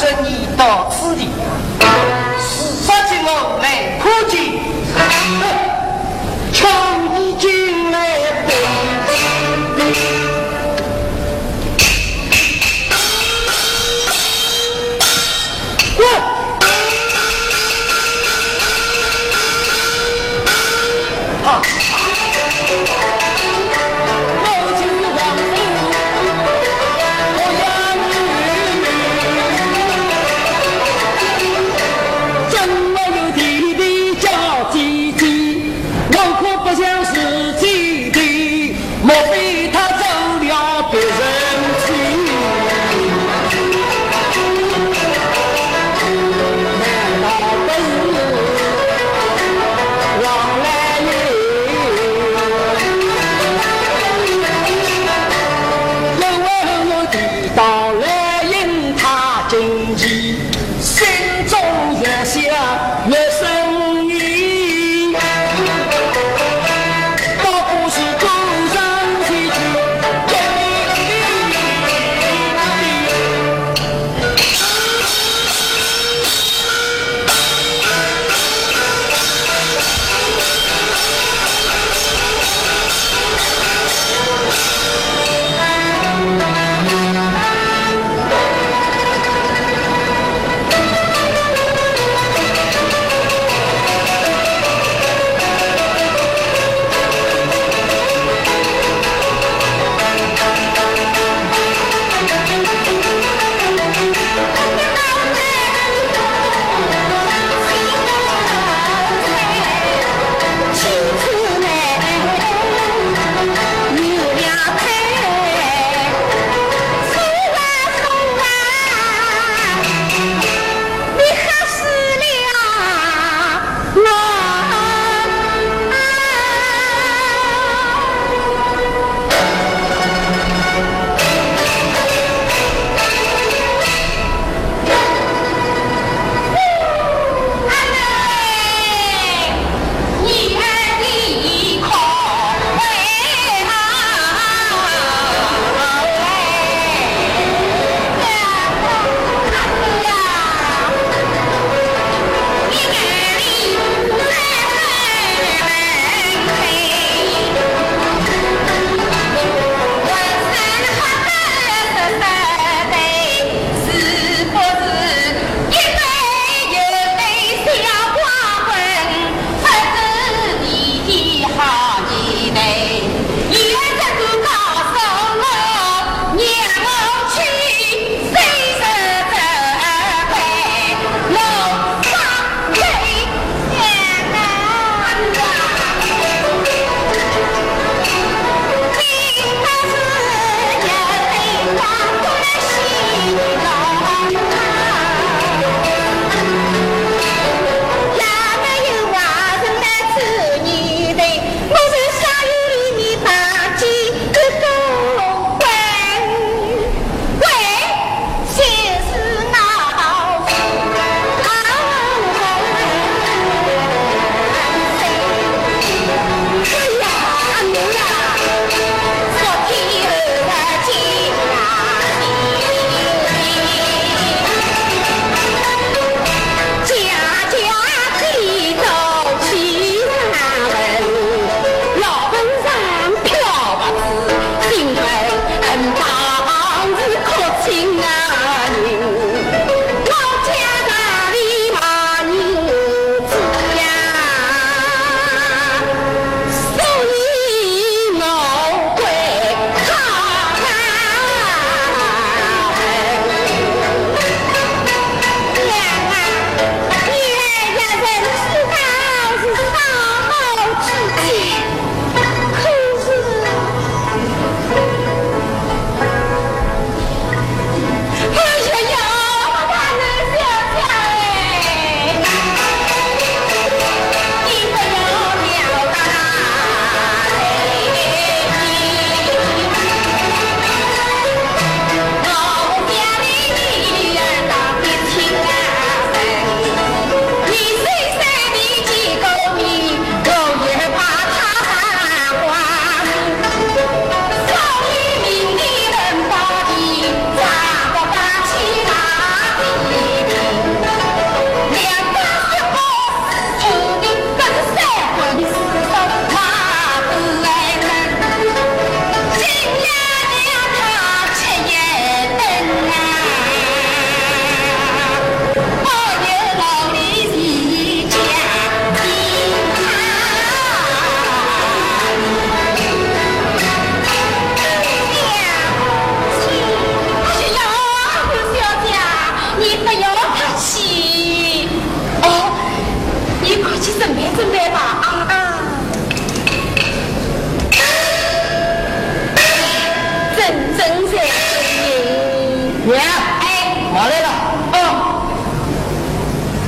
[0.00, 0.88] 这你的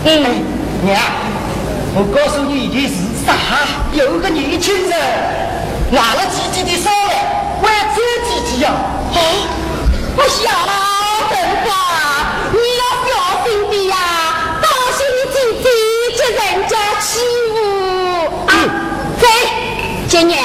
[0.05, 0.45] 嗯，
[0.85, 1.01] 娘，
[1.95, 3.31] 我告诉你一件事，啥？
[3.93, 4.99] 有个年轻人
[5.93, 7.15] 拿了姐姐的手来，
[7.63, 8.67] 我要走几几呀？
[9.15, 9.17] 啊，
[10.17, 11.33] 不晓得
[11.65, 11.71] 吧？
[12.51, 13.11] 你要小
[13.47, 13.97] 心点呀，
[14.61, 14.67] 当
[14.99, 15.65] 心你姐姐
[16.17, 17.07] 接人家欺
[17.53, 17.55] 负。
[18.49, 18.53] 啊，
[19.21, 19.25] 走，
[20.09, 20.37] 姐娘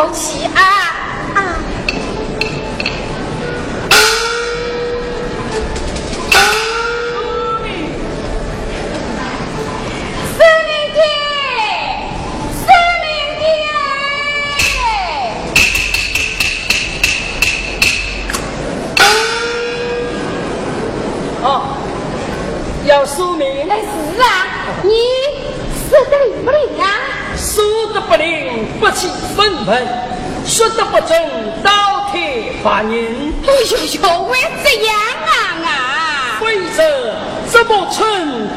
[0.00, 0.79] 好，我去
[28.10, 29.86] 不灵，不起愤愤；
[30.44, 31.16] 说得不准，
[31.62, 32.92] 倒贴罚人。
[33.46, 34.96] 哎呦呦，为这样
[35.28, 35.32] 啊
[35.64, 35.70] 啊！
[36.40, 36.82] 规则
[37.52, 38.02] 这么蠢，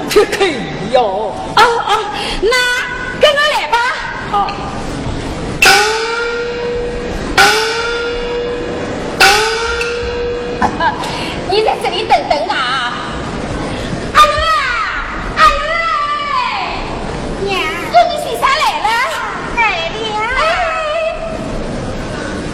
[0.10, 0.44] 可可
[0.92, 1.36] 哟。
[1.56, 1.92] 哦哦，
[2.42, 2.50] 那
[3.22, 3.78] 跟我来吧。
[4.32, 4.36] 好。
[11.52, 12.63] 你在这里等等啊。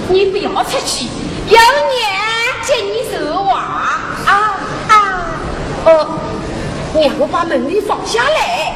[0.10, 1.06] 你不要出去，
[1.48, 1.62] 有娘
[2.66, 3.62] 接你说话
[4.26, 4.58] 啊
[4.90, 4.94] 啊！
[5.86, 6.20] 哦，
[6.96, 8.74] 娘我把门铃放下来。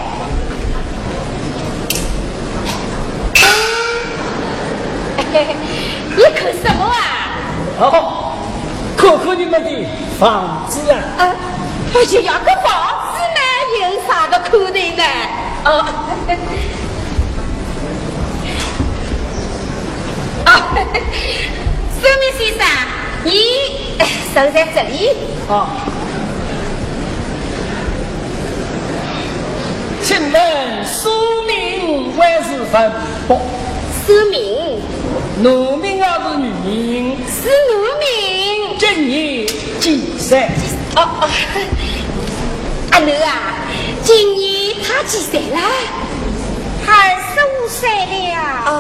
[6.16, 6.96] 你看什么啊？
[7.80, 8.34] 哦，
[8.96, 9.88] 看看你们的
[10.20, 10.94] 房子啊！
[11.18, 11.36] 啊，
[11.96, 12.72] 哎呀，个房
[13.16, 13.40] 子呢，
[13.82, 15.04] 有啥个看的呢？
[15.66, 16.73] 哦。
[22.02, 22.66] 苏明先生，
[23.24, 23.32] 你
[24.34, 25.10] 守在这里。
[25.50, 25.70] 啊，
[30.04, 31.10] 请问苏
[31.44, 32.92] 明为是分
[33.28, 33.40] 不？
[34.06, 34.82] 苏明，
[35.42, 37.18] 奴名还是女名？
[37.28, 38.78] 是奴名。
[38.78, 39.48] 今年
[39.80, 40.50] 几岁？
[40.96, 41.30] 哦哦，
[42.92, 43.56] 阿奴啊，
[44.04, 45.60] 今年他几岁了？
[46.86, 46.92] 二
[47.34, 48.36] 十五岁了。
[48.66, 48.72] 哦。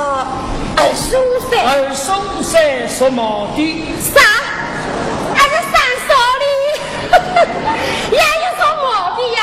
[0.75, 3.57] 二十五岁，二十五岁属毛的。
[4.01, 4.19] 啥？
[5.35, 5.75] 俺是三
[6.07, 6.43] 少的，
[8.11, 9.39] 也有属毛的呀。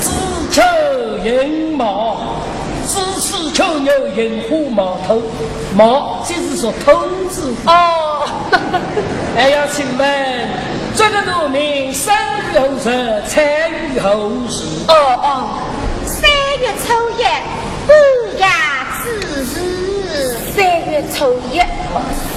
[0.00, 0.04] 子
[0.52, 0.56] 丑
[1.24, 1.82] 寅卯，
[2.86, 5.20] 子丑丑牛寅虎卯头，
[5.74, 6.90] 卯就是说兔
[7.28, 7.54] 子。
[7.66, 7.70] 哦。
[9.34, 10.48] 还要请问
[10.94, 14.08] 这个农民生于何日，参与何
[14.48, 14.64] 时？
[14.88, 15.60] 哦哦，
[16.06, 17.22] 三月初一。
[20.56, 21.60] 三月初一，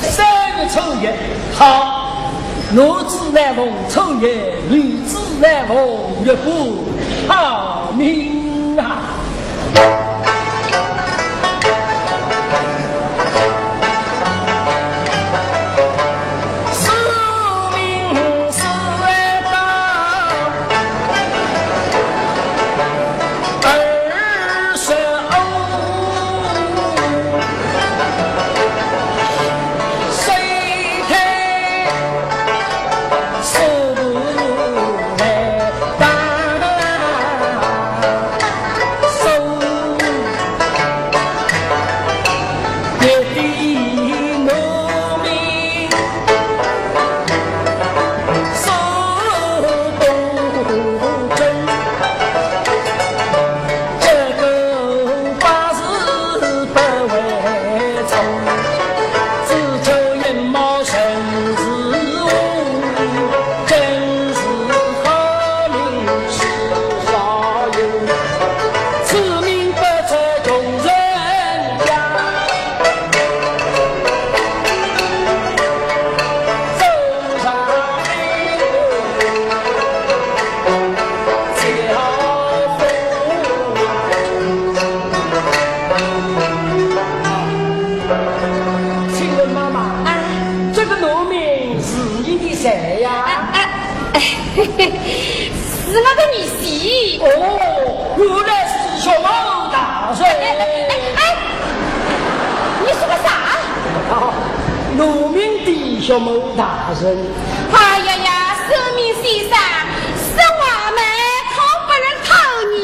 [0.02, 1.08] 三月初一，
[1.56, 2.30] 好，
[2.72, 4.28] 男子难逢初一，
[4.70, 5.78] 女子难逢
[6.26, 6.84] 月不
[7.30, 9.04] 好命啊。
[94.14, 94.80] 嘿嘿
[95.86, 96.64] 是那个女婿。
[97.22, 97.24] 哦
[98.18, 99.28] 原来是小猫
[99.72, 100.43] 大人哎
[101.16, 101.20] 哎
[102.82, 103.28] 你说个啥？
[104.14, 104.14] 啊
[104.97, 105.68] 农民的
[106.01, 107.18] 小猫大人
[107.72, 109.51] 哎呀呀生命先生
[110.18, 110.28] 是
[110.60, 110.64] 我
[110.95, 110.99] 们
[111.53, 111.57] 从
[111.88, 111.89] 不
[112.76, 112.78] 你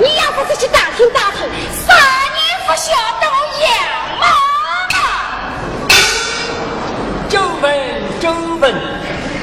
[0.00, 0.36] 你要不
[0.68, 1.38] 打听打听
[1.86, 1.88] 啥
[2.66, 2.68] 不
[4.20, 4.22] 妈
[4.90, 4.96] 妈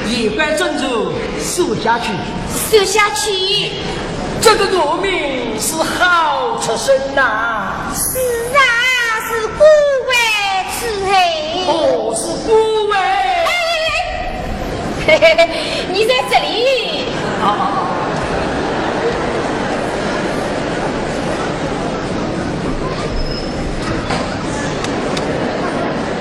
[0.08, 2.12] 一般正主数下去，
[2.70, 3.72] 数下去。
[4.40, 7.92] 这个农民是好出身呐。
[7.92, 8.18] 是
[8.54, 8.60] 啊，
[9.28, 9.64] 是孤
[10.08, 10.14] 为
[10.78, 11.10] 此黑。
[11.66, 12.96] 哦，是孤为。
[15.06, 15.48] 嘿嘿嘿，
[15.92, 17.04] 你在这里。
[17.42, 17.56] 好好。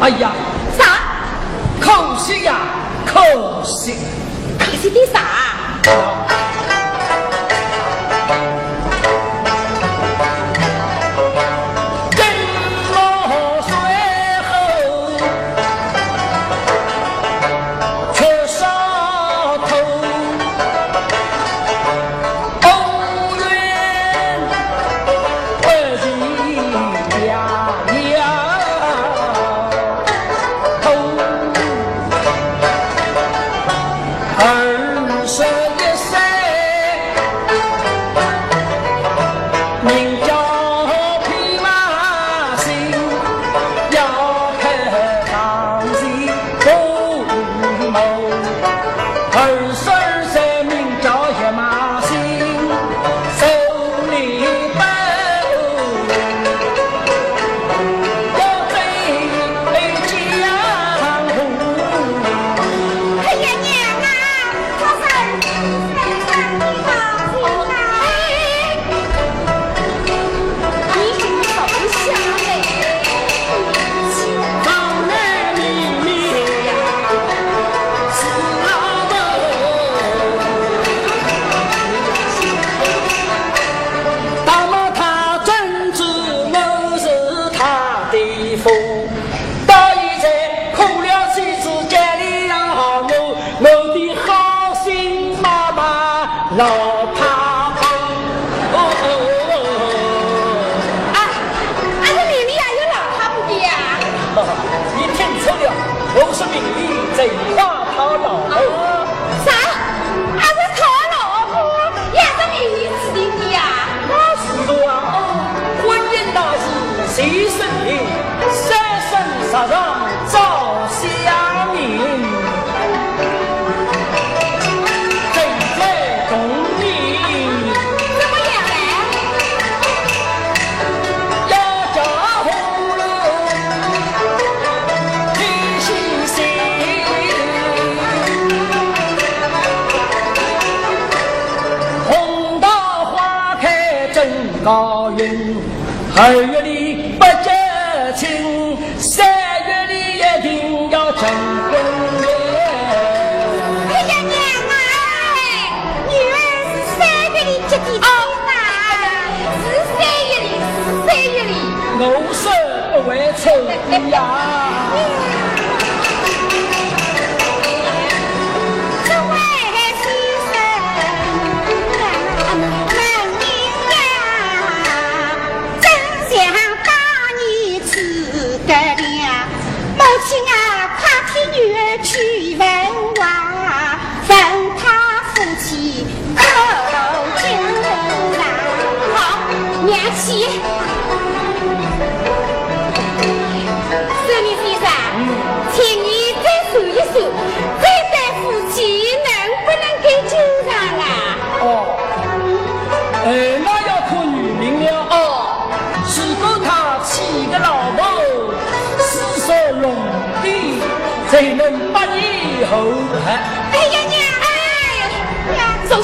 [0.01, 0.33] 哎呀！
[0.77, 0.83] 啥？
[1.79, 2.57] 可惜呀，
[3.16, 3.95] 可惜。
[4.59, 6.44] 可惜的啥？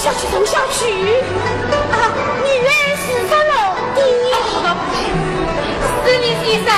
[0.02, 0.88] 下去走下去
[1.92, 1.94] 啊！
[2.42, 3.54] 女儿是个老
[3.94, 4.02] 的，
[6.04, 6.74] 是你先生，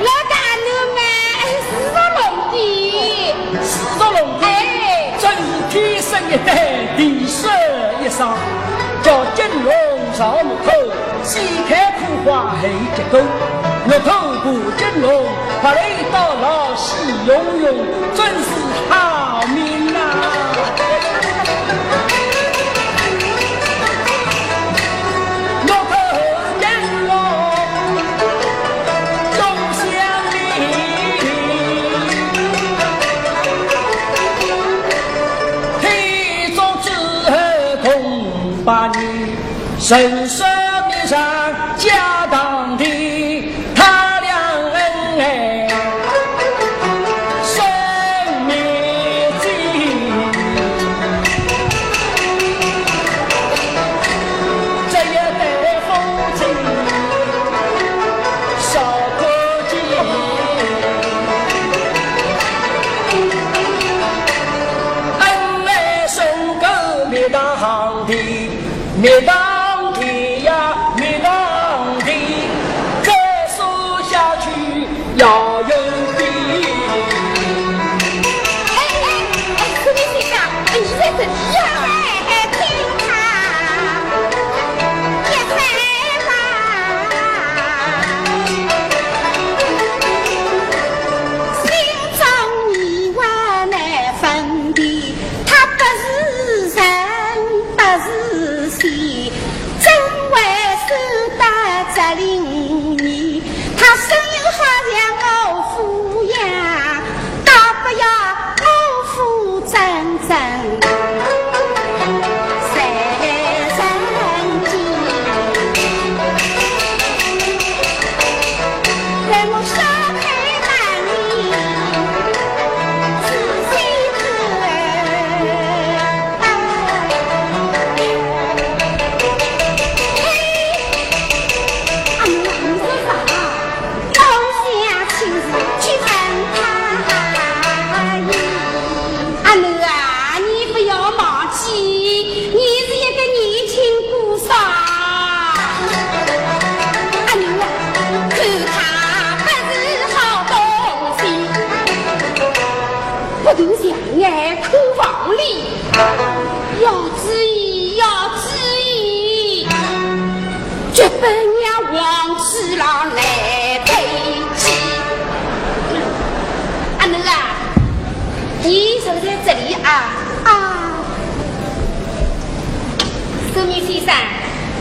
[0.00, 1.02] 老大奴们
[1.66, 2.18] 是个龙
[4.12, 4.14] 龙
[5.18, 7.50] 真是天生一对，地设
[8.04, 8.38] 一双，
[9.02, 9.68] 叫金龙
[10.14, 10.70] 上木头，
[11.24, 13.18] 西开苦花黑结构。
[13.82, 14.46] 我头部
[14.78, 15.10] 金龙，
[15.60, 16.94] 把雷到老喜
[17.26, 17.66] 融融，
[18.14, 18.50] 真是
[18.88, 19.98] 好命呐！
[39.90, 40.44] 陈设
[40.86, 41.18] 面上
[41.76, 42.84] 家堂的，
[43.74, 44.36] 他俩
[44.72, 44.80] 恩
[45.18, 45.66] 爱，
[47.42, 47.58] 生
[48.46, 48.54] 民
[49.40, 49.44] 心。
[54.92, 55.42] 这一代
[55.88, 55.90] 后
[56.36, 56.40] 继
[58.60, 58.72] 少
[59.18, 59.22] 个
[59.70, 59.72] 几，
[65.18, 65.26] 恩
[65.66, 66.16] 爱顺
[66.60, 66.64] 够
[67.10, 68.14] 灭堂的，
[68.94, 69.49] 灭堂。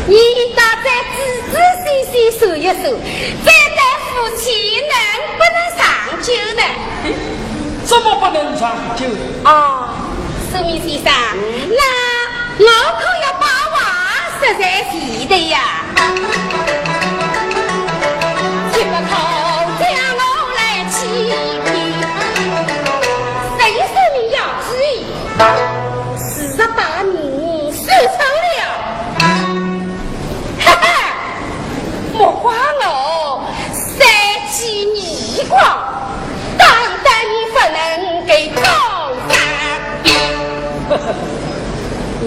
[0.10, 0.18] 你
[0.55, 1.20] 大再仔
[1.53, 1.55] 仔
[1.86, 2.97] 细细数一数，
[3.45, 3.80] 这对
[4.10, 4.93] 夫妻能
[5.38, 5.80] 不能长
[6.24, 6.64] 久呢？
[7.86, 9.05] 怎么不能长久？
[9.43, 9.93] 啊，
[10.51, 11.14] 苏明先生，
[11.70, 11.82] 那
[12.57, 12.66] 我
[12.97, 13.76] 可要把话
[14.39, 14.93] 说在前
[15.30, 15.55] 头呀。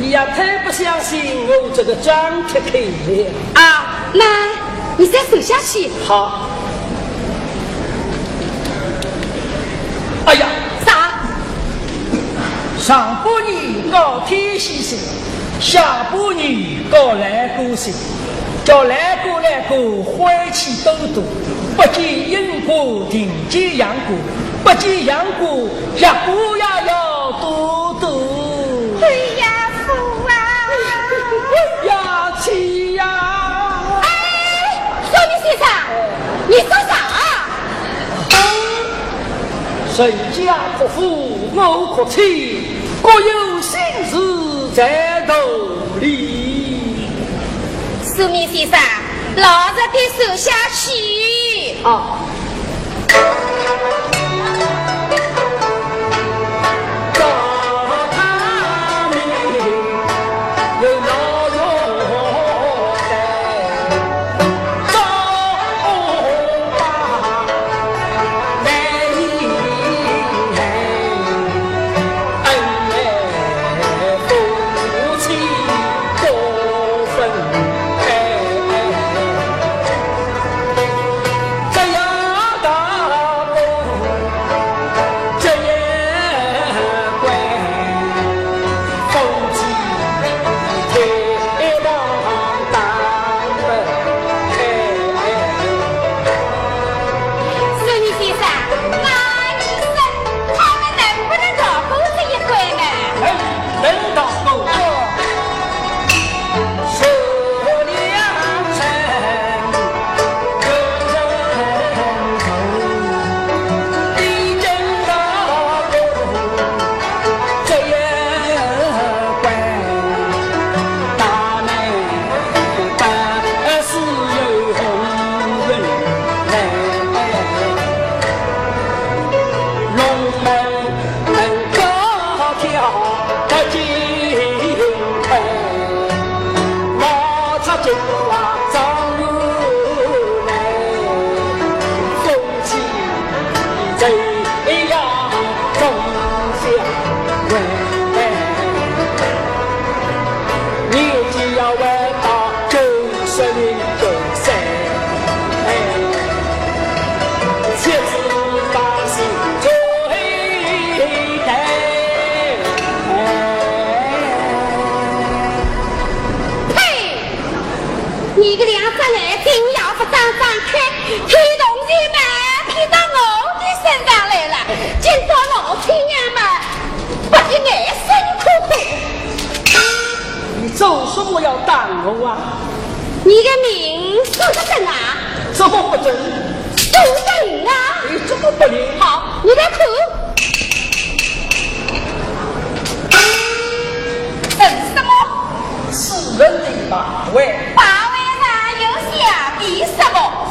[0.00, 4.10] 你也，太不相信我这个张铁口了啊！
[4.14, 4.24] 那
[4.96, 5.90] 你再走下去。
[6.06, 6.48] 好。
[10.24, 10.46] 哎呀，
[10.86, 11.20] 啥？
[12.78, 14.98] 上半年搞天先生，
[15.60, 17.92] 下半年搞兰哥生，
[18.64, 21.22] 叫兰哥兰哥欢气多多，
[21.76, 24.16] 不见因果，定见阳果，
[24.64, 26.56] 不见阳果，一果
[39.94, 43.78] 谁家不富，我可妻，各有心
[44.08, 45.32] 事在肚
[46.00, 47.10] 里。
[48.02, 48.80] 苏明先生，
[49.36, 51.84] 老实的手下去。
[51.84, 52.18] 啊。
[77.50, 77.71] Thank you.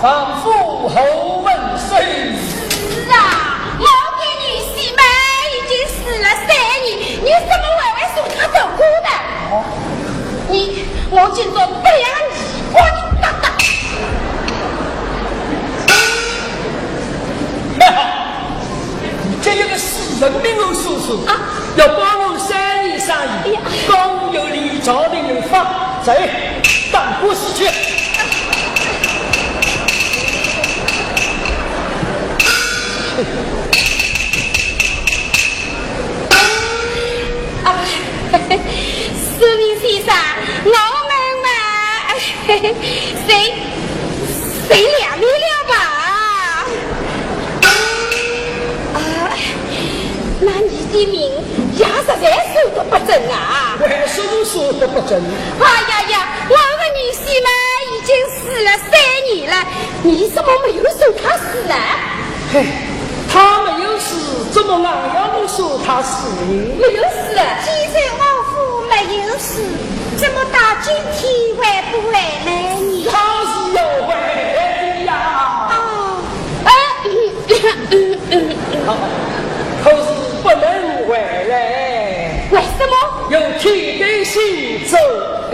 [0.02, 0.50] 丈夫
[0.90, 0.96] 后
[1.46, 2.34] 问谁？
[2.72, 3.16] 是啊，
[3.78, 3.86] 我
[4.18, 4.44] 跟女
[4.74, 5.00] 婿们
[5.54, 6.50] 已经死了三
[6.82, 6.90] 年，
[7.22, 9.08] 你怎么还会送他走过的？
[10.50, 12.36] 你，我今朝不养你
[12.74, 13.46] 把你打打。
[19.44, 21.30] 这一个死人命我叔叔啊，
[21.76, 26.12] 要帮我三年生意哎呀，刚有理朝的人发，走，
[26.92, 27.91] 当故事去。
[43.28, 43.54] 谁
[44.68, 45.74] 谁两面了吧？
[48.94, 48.98] 啊，
[50.42, 51.16] 那你的命
[51.76, 51.90] 也实
[52.22, 53.78] 在说的不准啊！
[53.82, 55.20] 为什么说的不准？
[55.60, 56.14] 哎呀呀，
[56.50, 57.50] 我的女婿嘛
[57.92, 58.92] 已经死了三
[59.34, 59.54] 年了，
[60.04, 61.76] 你怎么没有说他死啊？
[62.54, 62.66] 嘿，
[63.32, 66.76] 他没有死，怎么俺要不说他死呢？
[66.80, 67.42] 没有死了。
[67.64, 68.54] 既然我父
[68.88, 68.94] 没
[69.26, 69.50] 有死，
[70.18, 70.51] 怎么到
[70.84, 71.22] 今天
[71.62, 71.62] 还
[71.92, 72.50] 不回来呢？
[73.10, 73.14] 他
[73.46, 74.18] 是要回来
[74.82, 75.10] 的呀。
[75.70, 75.76] 哦，
[76.66, 76.70] 啊
[79.84, 79.98] 可是
[80.42, 80.64] 不能
[81.08, 81.10] 回
[81.50, 81.52] 来，
[82.52, 82.94] 为什么？
[83.30, 84.34] 有天的心
[84.88, 84.98] 走
[85.52, 85.54] 噶。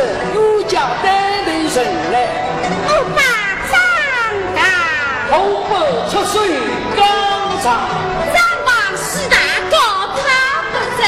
[0.00, 1.06] 要你说出有家单
[1.44, 1.76] 的人
[2.12, 2.14] 来，
[2.86, 3.20] 我把
[3.70, 3.72] 长
[4.56, 4.58] 大，
[5.30, 5.32] 红
[5.68, 5.72] 白
[6.08, 6.34] 出水
[6.96, 6.98] 刚
[7.62, 7.66] 长，
[8.32, 9.36] 张王四大
[9.70, 9.76] 高
[10.16, 10.18] 他
[10.72, 11.00] 不正。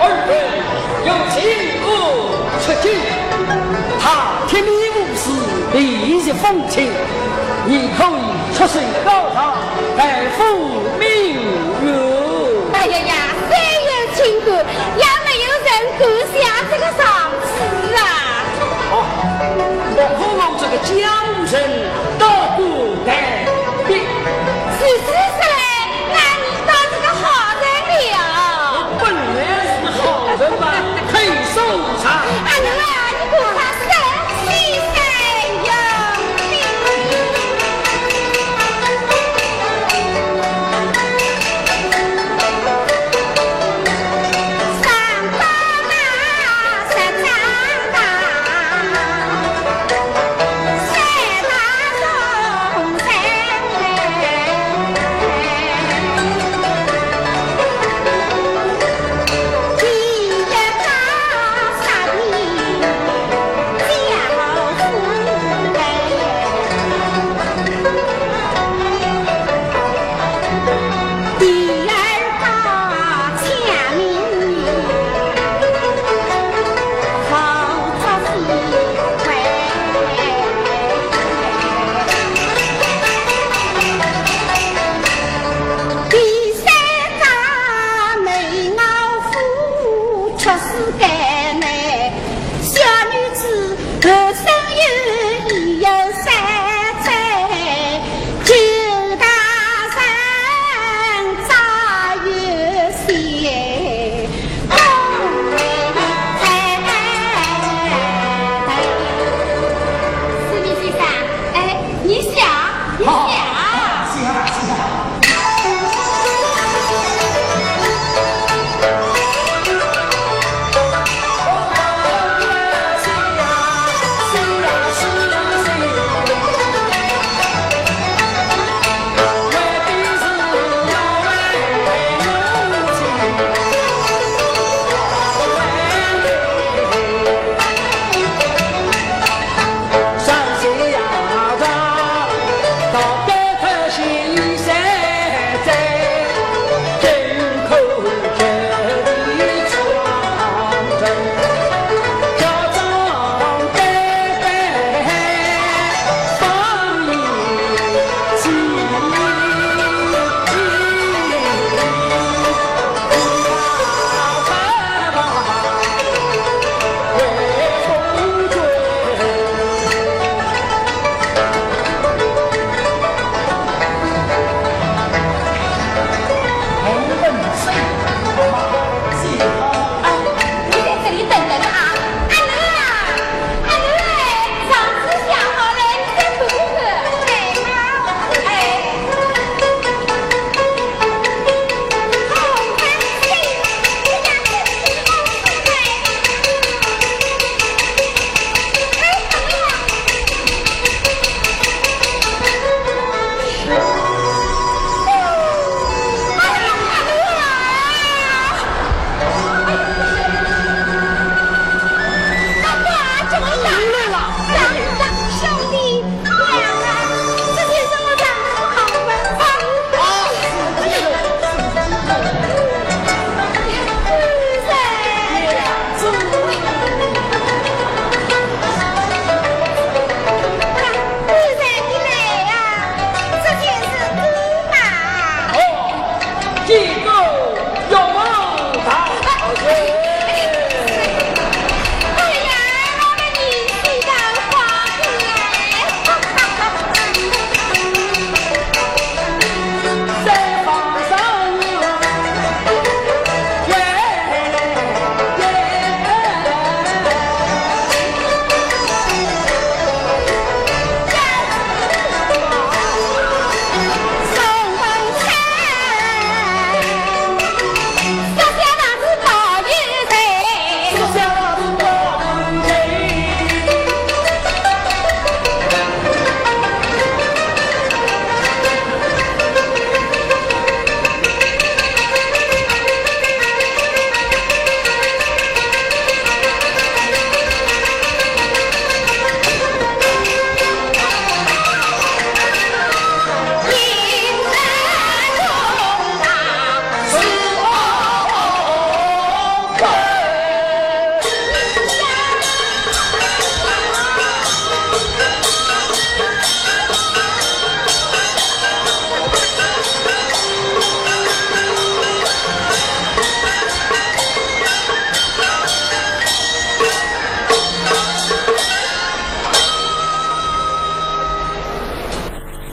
[0.00, 0.30] 二人
[1.04, 1.36] 有情
[1.84, 1.86] 恶
[2.64, 2.84] 出境，
[4.00, 4.04] 他
[4.48, 5.22] 铁面无私，
[5.72, 5.76] 利
[6.18, 6.90] 益风情，
[7.66, 9.36] 你可以出水高堂，
[9.96, 10.00] 来
[10.36, 10.40] 赴
[10.98, 11.04] 明
[11.82, 11.86] 月。
[12.74, 13.14] 哎呀呀，
[13.48, 13.52] 三
[13.84, 14.48] 有情感，
[14.96, 16.40] 也没有人敢下
[16.70, 16.84] 这个
[20.18, 20.90] 我王这个江
[21.46, 21.54] 人
[22.18, 22.26] 都
[22.56, 22.60] 不
[23.06, 23.10] 代
[23.86, 23.90] 见。
[24.78, 25.40] 是事实，
[26.12, 27.22] 那你倒是个好
[27.62, 27.64] 人
[28.10, 28.18] 了。
[28.74, 29.02] 我本
[29.36, 29.40] 来
[29.78, 30.00] 是好
[30.38, 30.62] 人吧，
[31.22, 31.24] 以
[31.54, 31.56] 手
[32.02, 32.02] 长。
[94.02, 94.51] Cause